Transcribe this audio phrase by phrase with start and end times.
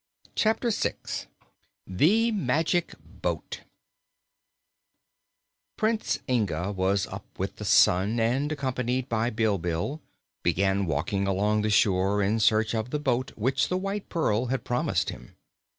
[0.33, 1.27] Chapter Six
[1.85, 3.61] The Magic Boat
[5.77, 10.01] Prince Inga was up with the sun and, accompanied by Bilbil,
[10.41, 14.63] began walking along the shore in search of the boat which the White Pearl had
[14.63, 15.35] promised him.